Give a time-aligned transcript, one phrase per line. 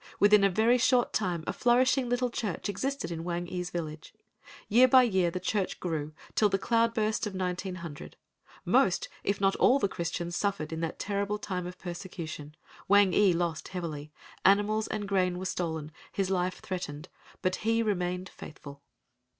[0.19, 4.15] Within a very short time a flourishing little church existed in Wang ee's village.
[4.67, 8.15] Year by year the church grew till the cloudburst of 1900.
[8.65, 13.67] Most, if not all the Christians suffered in that terrible time of persecution,—Wang ee lost
[13.67, 17.07] heavily,—animals and grain were stolen, his life threatened,
[17.43, 18.81] but he remained faithful.